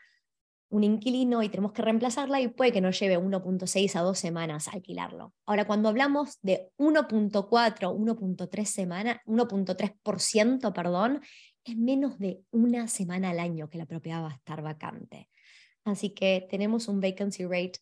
[0.72, 4.70] un inquilino y tenemos que reemplazarla y puede que nos lleve 1.6 a 2 semanas
[4.70, 5.34] alquilarlo.
[5.46, 11.22] Ahora, cuando hablamos de 1.4, 1.3 semanas, 1.3%, perdón,
[11.66, 15.30] es menos de una semana al año que la propiedad va a estar vacante.
[15.84, 17.80] Así que tenemos un vacancy rate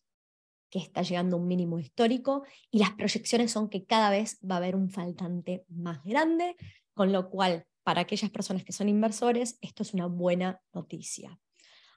[0.68, 4.56] que está llegando a un mínimo histórico y las proyecciones son que cada vez va
[4.56, 6.56] a haber un faltante más grande,
[6.94, 11.38] con lo cual para aquellas personas que son inversores esto es una buena noticia.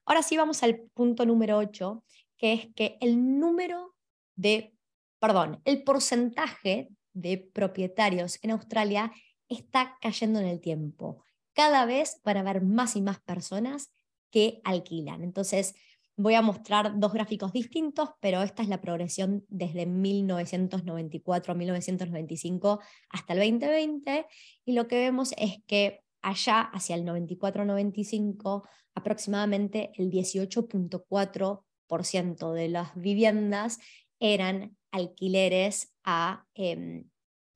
[0.06, 2.04] Ahora sí vamos al punto número 8,
[2.38, 3.96] que es que el número
[4.36, 4.76] de,
[5.20, 9.12] perdón, el porcentaje de propietarios en Australia
[9.48, 11.24] está cayendo en el tiempo.
[11.54, 13.92] Cada vez van a haber más y más personas
[14.32, 15.24] que alquilan.
[15.24, 15.76] Entonces,
[16.16, 22.80] Voy a mostrar dos gráficos distintos, pero esta es la progresión desde 1994 a 1995
[23.10, 24.28] hasta el 2020.
[24.64, 32.96] Y lo que vemos es que allá, hacia el 94-95, aproximadamente el 18.4% de las
[32.96, 33.78] viviendas
[34.20, 37.08] eran alquileres a em,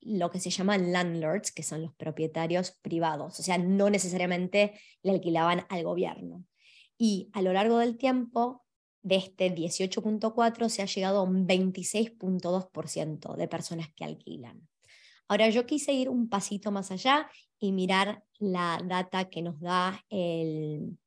[0.01, 3.39] lo que se llaman landlords, que son los propietarios privados.
[3.39, 6.45] O sea, no necesariamente le alquilaban al gobierno
[6.97, 8.63] y a lo largo del tiempo,
[9.03, 14.67] de este 18.4 se ha llegado a un 26.2% de personas que alquilan.
[15.29, 20.03] Ahora yo quise ir un pasito más allá y mirar la data que nos da
[20.09, 20.97] el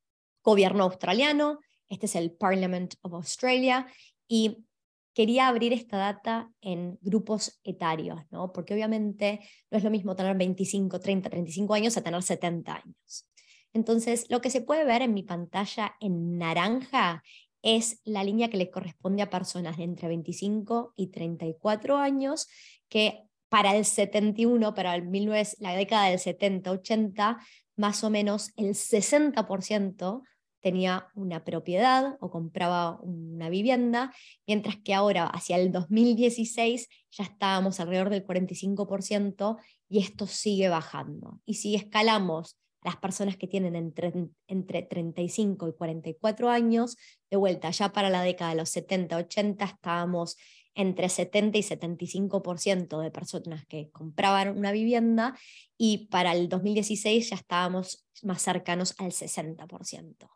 [0.43, 1.59] gobierno australiano.
[1.89, 3.87] Este es el Parliament of Australia
[4.27, 4.65] y
[5.13, 8.51] quería abrir esta data en grupos etarios, ¿no?
[8.53, 13.27] porque obviamente no es lo mismo tener 25, 30, 35 años a tener 70 años.
[13.73, 17.23] Entonces, lo que se puede ver en mi pantalla en naranja
[17.61, 22.47] es la línea que le corresponde a personas de entre 25 y 34 años
[22.89, 27.37] que para el 71, para el 19, la década del 70-80,
[27.75, 30.21] más o menos el 60%
[30.61, 34.13] tenía una propiedad o compraba una vivienda,
[34.47, 39.57] mientras que ahora, hacia el 2016, ya estábamos alrededor del 45%
[39.89, 41.41] y esto sigue bajando.
[41.43, 44.13] Y si escalamos las personas que tienen entre,
[44.47, 46.95] entre 35 y 44 años,
[47.29, 50.37] de vuelta, ya para la década de los 70, 80 estábamos
[50.75, 55.37] entre 70 y 75% de personas que compraban una vivienda
[55.77, 60.29] y para el 2016 ya estábamos más cercanos al 60%.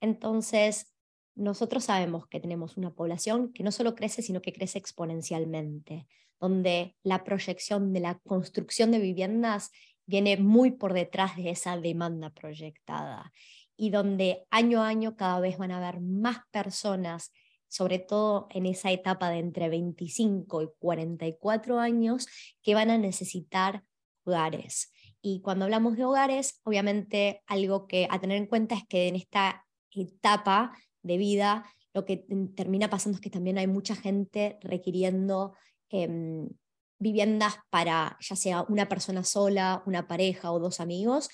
[0.00, 0.92] Entonces,
[1.34, 6.06] nosotros sabemos que tenemos una población que no solo crece, sino que crece exponencialmente,
[6.40, 9.70] donde la proyección de la construcción de viviendas
[10.06, 13.32] viene muy por detrás de esa demanda proyectada
[13.76, 17.32] y donde año a año cada vez van a haber más personas,
[17.72, 22.26] sobre todo en esa etapa de entre 25 y 44 años,
[22.62, 23.82] que van a necesitar
[24.24, 24.92] hogares.
[25.22, 29.16] Y cuando hablamos de hogares, obviamente algo que a tener en cuenta es que en
[29.16, 31.64] esta etapa de vida
[31.94, 35.54] lo que termina pasando es que también hay mucha gente requiriendo
[35.88, 36.50] em,
[36.98, 41.30] viviendas para ya sea una persona sola, una pareja o dos amigos.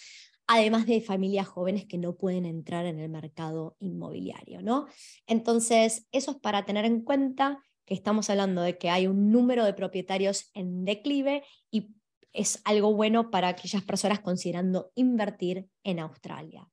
[0.49, 4.87] Además de familias jóvenes que no pueden entrar en el mercado inmobiliario, ¿no?
[5.27, 9.65] Entonces, eso es para tener en cuenta que estamos hablando de que hay un número
[9.65, 11.95] de propietarios en declive y
[12.33, 16.67] es algo bueno para aquellas personas considerando invertir en Australia.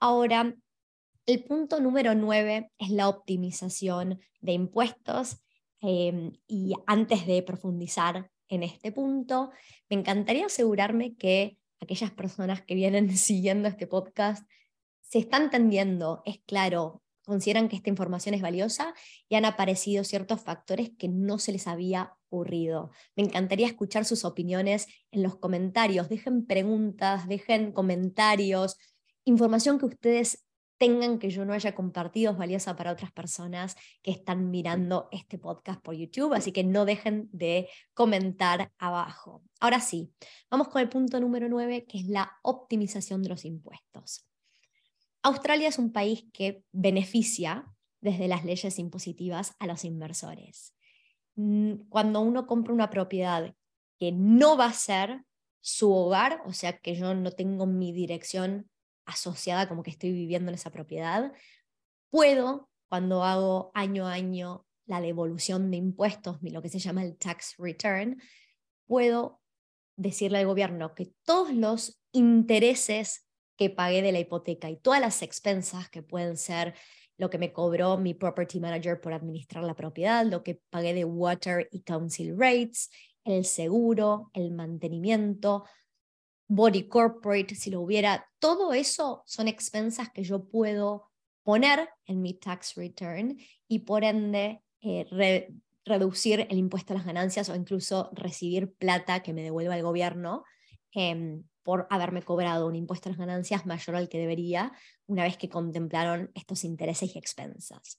[0.00, 0.54] Ahora,
[1.26, 5.42] el punto número nueve es la optimización de impuestos.
[5.80, 9.50] Em, y antes de profundizar en este punto,
[9.90, 14.48] me encantaría asegurarme que aquellas personas que vienen siguiendo este podcast
[15.00, 18.94] se están entendiendo, es claro, consideran que esta información es valiosa
[19.28, 22.90] y han aparecido ciertos factores que no se les había ocurrido.
[23.14, 26.08] Me encantaría escuchar sus opiniones en los comentarios.
[26.08, 28.78] Dejen preguntas, dejen comentarios,
[29.24, 30.44] información que ustedes
[30.82, 35.38] tengan que yo no haya compartido es valiosa para otras personas que están mirando este
[35.38, 39.44] podcast por YouTube, así que no dejen de comentar abajo.
[39.60, 40.12] Ahora sí,
[40.50, 44.26] vamos con el punto número 9, que es la optimización de los impuestos.
[45.22, 50.74] Australia es un país que beneficia desde las leyes impositivas a los inversores.
[51.36, 53.54] Mm, cuando uno compra una propiedad
[54.00, 55.22] que no va a ser
[55.60, 58.68] su hogar, o sea que yo no tengo mi dirección
[59.04, 61.32] asociada como que estoy viviendo en esa propiedad,
[62.10, 67.16] puedo, cuando hago año a año la devolución de impuestos, lo que se llama el
[67.16, 68.20] tax return,
[68.86, 69.40] puedo
[69.96, 73.26] decirle al gobierno que todos los intereses
[73.56, 76.74] que pagué de la hipoteca y todas las expensas que pueden ser
[77.18, 81.04] lo que me cobró mi property manager por administrar la propiedad, lo que pagué de
[81.04, 82.90] water y council rates,
[83.24, 85.64] el seguro, el mantenimiento,
[86.54, 91.10] body corporate, si lo hubiera, todo eso son expensas que yo puedo
[91.42, 95.48] poner en mi tax return y por ende eh,
[95.84, 100.44] reducir el impuesto a las ganancias o incluso recibir plata que me devuelva el gobierno
[100.92, 104.72] em, por haberme cobrado un impuesto a las ganancias mayor al que debería
[105.06, 107.98] una vez que contemplaron estos intereses y expensas.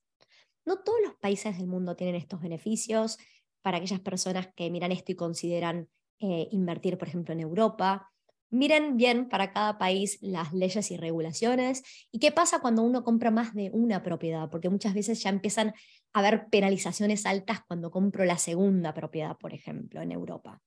[0.63, 3.17] No todos los países del mundo tienen estos beneficios.
[3.61, 5.89] Para aquellas personas que miran esto y consideran
[6.19, 8.12] eh, invertir, por ejemplo, en Europa,
[8.53, 13.31] miren bien para cada país las leyes y regulaciones y qué pasa cuando uno compra
[13.31, 15.73] más de una propiedad, porque muchas veces ya empiezan
[16.13, 20.61] a haber penalizaciones altas cuando compro la segunda propiedad, por ejemplo, en Europa.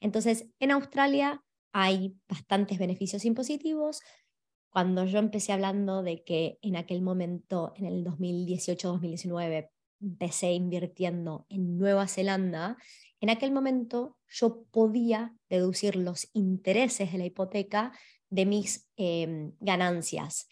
[0.00, 4.00] Entonces, en Australia hay bastantes beneficios impositivos.
[4.70, 9.70] Cuando yo empecé hablando de que en aquel momento, en el 2018-2019,
[10.00, 12.76] empecé invirtiendo en Nueva Zelanda,
[13.20, 17.92] en aquel momento yo podía deducir los intereses de la hipoteca
[18.30, 20.48] de mis em, ganancias.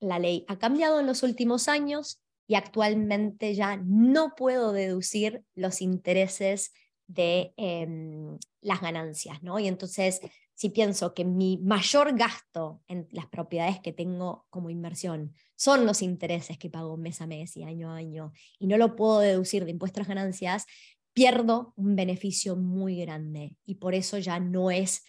[0.00, 5.80] La ley ha cambiado en los últimos años y actualmente ya no puedo deducir los
[5.80, 6.72] intereses
[7.06, 9.58] de em, las ganancias, ¿no?
[9.58, 10.20] Y entonces,
[10.54, 16.00] si pienso que mi mayor gasto en las propiedades que tengo como inversión son los
[16.00, 19.64] intereses que pago mes a mes y año a año, y no lo puedo deducir
[19.64, 20.66] de impuestos ganancias,
[21.14, 25.04] pierdo un beneficio muy grande y por eso ya no es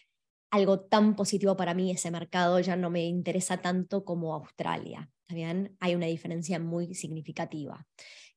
[0.51, 5.09] algo tan positivo para mí ese mercado, ya no me interesa tanto como Australia.
[5.27, 7.85] ¿Está Hay una diferencia muy significativa.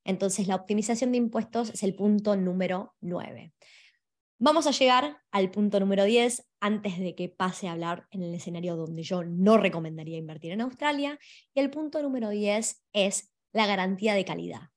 [0.05, 3.53] Entonces, la optimización de impuestos es el punto número 9.
[4.41, 8.35] Vamos a llegar al punto número 10 antes de que pase a hablar en el
[8.35, 11.19] escenario donde yo no recomendaría invertir en Australia.
[11.55, 14.71] Y el punto número 10 es la garantía de calidad.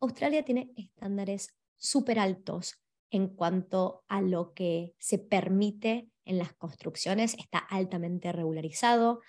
[0.00, 2.74] Australia tiene estándares súper altos
[3.10, 9.20] en cuanto a lo que se permite en las construcciones, está altamente regularizado.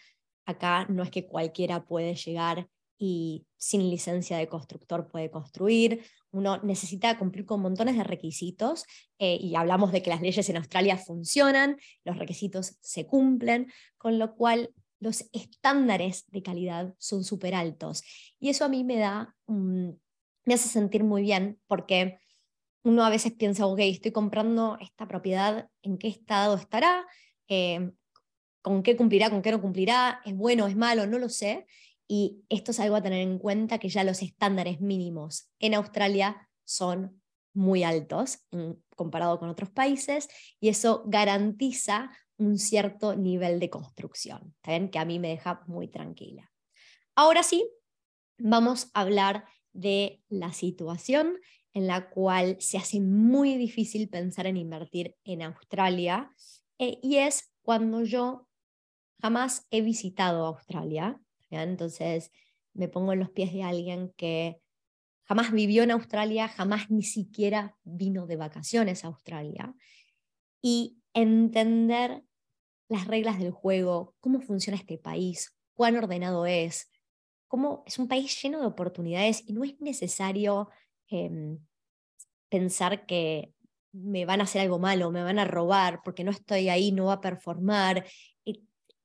[0.46, 2.68] Acá no es que cualquiera puede llegar
[2.98, 6.04] y sin licencia de constructor puede construir.
[6.32, 8.86] Uno necesita cumplir con montones de requisitos
[9.20, 14.18] eh, y hablamos de que las leyes en Australia funcionan, los requisitos se cumplen, con
[14.18, 18.04] lo cual los estándares de calidad son súper altos.
[18.40, 22.18] Y eso a mí me da, me hace sentir muy bien porque
[22.86, 27.06] uno a veces piensa, ok, estoy comprando esta propiedad, ¿en qué estado estará?
[27.48, 27.92] Eh,
[28.62, 29.32] ¿Con qué cumplirá?
[29.32, 30.22] ¿Con qué no cumplirá?
[30.24, 30.68] ¿Es bueno?
[30.68, 31.08] ¿Es malo?
[31.08, 31.66] No lo sé.
[32.08, 36.48] Y esto es algo a tener en cuenta que ya los estándares mínimos en Australia
[36.64, 37.22] son
[37.56, 38.46] muy altos
[38.96, 40.28] comparado con otros países
[40.60, 44.90] y eso garantiza un cierto nivel de construcción, ¿saben?
[44.90, 46.52] que a mí me deja muy tranquila.
[47.16, 47.68] Ahora sí,
[48.38, 51.40] vamos a hablar de la situación
[51.76, 56.32] en la cual se hace muy difícil pensar en invertir en Australia,
[56.80, 58.48] eh, y es cuando yo
[59.22, 61.20] jamás he visitado Australia,
[61.50, 62.32] entonces
[62.74, 64.62] me pongo en los pies de alguien que
[65.26, 69.74] jamás vivió en Australia, jamás ni siquiera vino de vacaciones a Australia,
[70.62, 72.24] y entender
[72.88, 76.90] las reglas del juego, cómo funciona este país, cuán ordenado es,
[77.48, 80.70] cómo es un país lleno de oportunidades y no es necesario
[81.10, 81.60] em,
[82.50, 83.54] pensar que
[83.92, 87.06] me van a hacer algo malo, me van a robar porque no estoy ahí, no
[87.06, 88.06] va a performar.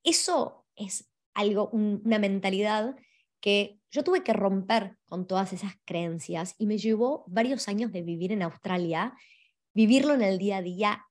[0.03, 2.97] Eso es algo, una mentalidad
[3.41, 8.03] que yo tuve que romper con todas esas creencias y me llevó varios años de
[8.03, 9.15] vivir en Australia,
[9.75, 11.07] vivirlo en el día a día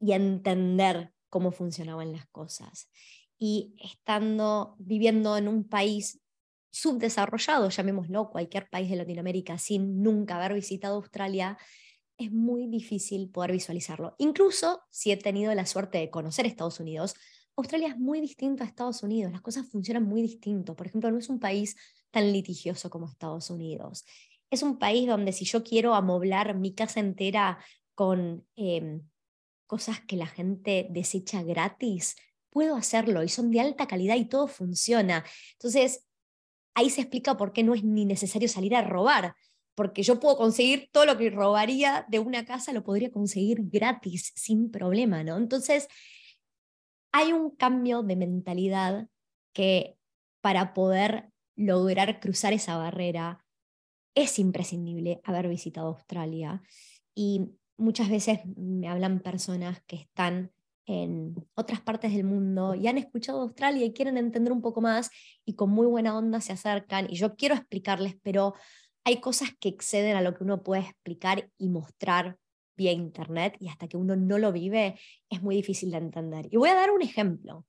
[0.00, 2.90] y entender cómo funcionaban las cosas.
[3.38, 6.19] Y estando viviendo en un país
[6.70, 11.58] subdesarrollado, llamémoslo cualquier país de Latinoamérica, sin nunca haber visitado Australia,
[12.16, 14.14] es muy difícil poder visualizarlo.
[14.18, 17.14] Incluso si he tenido la suerte de conocer Estados Unidos,
[17.56, 20.76] Australia es muy distinto a Estados Unidos, las cosas funcionan muy distinto.
[20.76, 21.76] Por ejemplo, no es un país
[22.10, 24.04] tan litigioso como Estados Unidos.
[24.50, 27.58] Es un país donde si yo quiero amoblar mi casa entera
[27.94, 29.02] con em,
[29.66, 32.16] cosas que la gente desecha gratis,
[32.50, 35.24] puedo hacerlo y son de alta calidad y todo funciona.
[35.52, 36.04] Entonces,
[36.74, 39.34] ahí se explica por qué no es ni necesario salir a robar,
[39.74, 44.32] porque yo puedo conseguir todo lo que robaría de una casa, lo podría conseguir gratis,
[44.34, 45.36] sin problema, ¿no?
[45.36, 45.88] Entonces,
[47.12, 49.08] hay un cambio de mentalidad
[49.52, 49.96] que
[50.40, 53.44] para poder lograr cruzar esa barrera
[54.14, 56.62] es imprescindible haber visitado Australia.
[57.14, 60.52] Y muchas veces me hablan personas que están
[60.86, 65.10] en otras partes del mundo y han escuchado Australia y quieren entender un poco más
[65.44, 68.54] y con muy buena onda se acercan y yo quiero explicarles, pero
[69.04, 72.38] hay cosas que exceden a lo que uno puede explicar y mostrar
[72.76, 76.48] vía internet y hasta que uno no lo vive es muy difícil de entender.
[76.50, 77.66] Y voy a dar un ejemplo.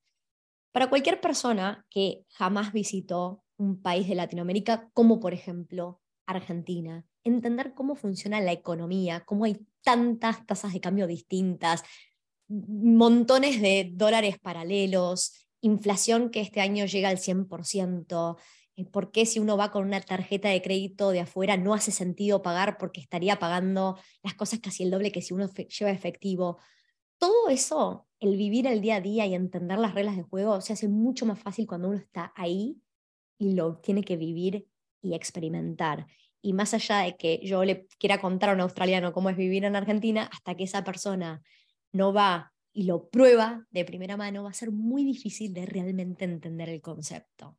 [0.72, 7.74] Para cualquier persona que jamás visitó un país de Latinoamérica, como por ejemplo Argentina, entender
[7.74, 11.84] cómo funciona la economía, cómo hay tantas tasas de cambio distintas,
[12.52, 18.38] montones de dólares paralelos, inflación que este año llega al 100%,
[18.76, 21.92] eh, por qué si uno va con una tarjeta de crédito de afuera no hace
[21.92, 26.58] sentido pagar porque estaría pagando las cosas casi el doble que si uno lleva efectivo.
[27.18, 30.74] Todo eso, el vivir el día a día y entender las reglas de juego, se
[30.74, 32.82] hace mucho más fácil cuando uno está ahí
[33.38, 34.68] y lo tiene que vivir
[35.02, 36.08] y experimentar.
[36.42, 39.64] Y más allá de que yo le quiera contar a un australiano cómo es vivir
[39.66, 41.44] en Argentina, hasta que esa persona
[41.92, 46.26] no va y lo prueba de primera mano, va a ser muy difícil de realmente
[46.26, 47.58] entender el concepto.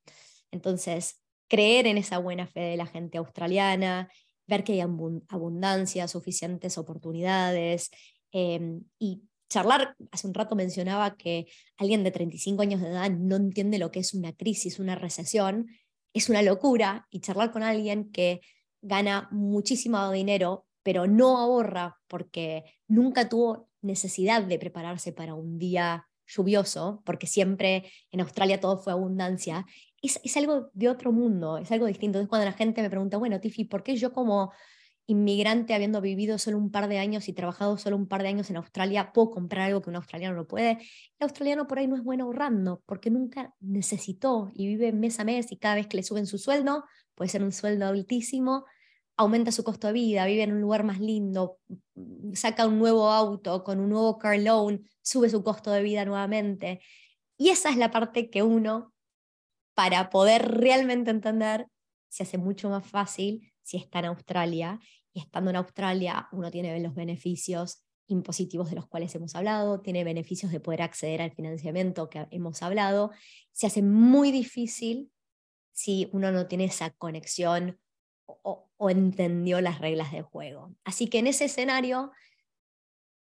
[0.51, 4.11] Entonces, creer en esa buena fe de la gente australiana,
[4.47, 7.91] ver que hay abundancia, suficientes oportunidades
[8.33, 13.37] em, y charlar, hace un rato mencionaba que alguien de 35 años de edad no
[13.37, 15.67] entiende lo que es una crisis, una recesión,
[16.15, 18.41] es una locura y charlar con alguien que
[18.81, 26.07] gana muchísimo dinero, pero no ahorra porque nunca tuvo necesidad de prepararse para un día
[26.27, 29.67] lluvioso, porque siempre en Australia todo fue abundancia,
[30.01, 32.19] es, es, algo de otro mundo, es algo distinto.
[32.19, 34.53] Entonces cuando la gente me pregunta, bueno, Tiffy, ¿por qué yo como
[35.07, 38.51] inmigrante, habiendo vivido solo un par de años y trabajado solo un par de años
[38.51, 40.73] en Australia, puedo comprar algo que un australiano no puede?
[41.19, 45.25] El australiano por ahí no es bueno ahorrando, porque nunca necesitó y vive mes a
[45.25, 48.65] mes y cada vez que le suben su sueldo, puede ser un sueldo altísimo,
[49.17, 51.59] aumenta su costo de vida, vive en un lugar más lindo,
[52.35, 56.81] saca un nuevo auto con un nuevo car loan, sube su costo de vida nuevamente.
[57.37, 58.93] Y esa es la parte que uno,
[59.75, 61.67] para poder realmente entender,
[62.09, 64.79] se hace mucho más fácil si está en Australia.
[65.13, 70.05] Y estando en Australia, uno tiene los beneficios impositivos de los cuales hemos hablado, tiene
[70.05, 73.11] beneficios de poder acceder al financiamiento que hemos hablado.
[73.53, 75.11] Se hace muy difícil
[75.73, 77.79] si uno no tiene esa conexión
[78.83, 80.75] o, entendió las reglas del juego.
[80.85, 82.13] Así que en ese escenario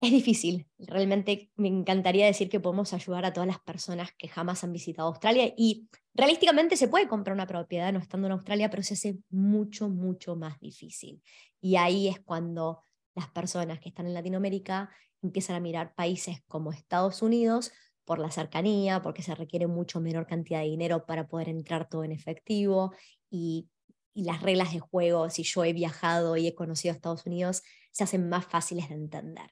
[0.02, 0.68] es difícil.
[0.78, 5.10] Realmente me encantaría decir que podemos ayudar a todas las personas que jamás han visitado
[5.10, 9.18] Australia y realísticamente se puede comprar una propiedad no estando en Australia, pero se hace
[9.30, 11.22] mucho, mucho más difícil.
[11.60, 12.82] Y ahí es cuando
[13.16, 14.90] las personas que están en Latinoamérica
[15.22, 17.72] empiezan a mirar países como Estados Unidos
[18.06, 22.04] por la cercanía, porque se requiere mucho menor cantidad de dinero para poder entrar todo
[22.04, 22.94] en efectivo
[23.30, 23.68] y
[24.14, 27.64] y las reglas de juego, si yo he viajado y he conocido a Estados Unidos,
[27.92, 29.52] se hacen más fáciles de entender.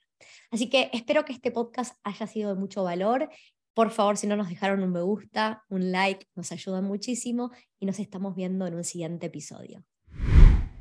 [0.51, 3.29] Así que espero que este podcast haya sido de mucho valor.
[3.73, 7.85] Por favor, si no nos dejaron un me gusta, un like, nos ayuda muchísimo y
[7.85, 9.85] nos estamos viendo en un siguiente episodio.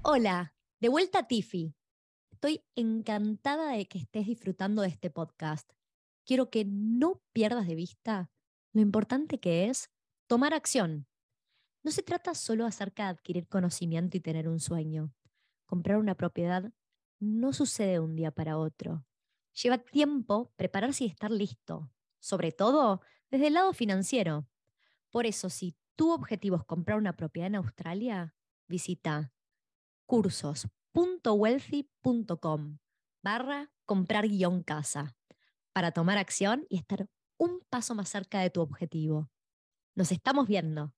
[0.03, 1.75] Hola, de vuelta a Tiffy.
[2.33, 5.71] Estoy encantada de que estés disfrutando de este podcast.
[6.25, 8.31] Quiero que no pierdas de vista
[8.73, 9.91] lo importante que es
[10.27, 11.07] tomar acción
[11.87, 15.13] no se trata solo acerca de adquirir conocimiento y tener un sueño.
[15.67, 16.73] Comprar una propiedad
[17.21, 19.07] no sucede de un día para otro.
[19.63, 24.49] Lleva tiempo prepararse y estar listo, sobre todo desde el lado financiero.
[25.11, 28.35] Por eso, si tu objetivo es comprar una propiedad en Australia,
[28.67, 29.33] visita
[30.07, 32.79] cursos.wealthy.com
[33.23, 35.15] barra comprar guion casa
[35.73, 37.07] para tomar acción y estar
[37.39, 39.31] un paso más cerca de tu objetivo.
[39.95, 40.93] Nos estamos viendo.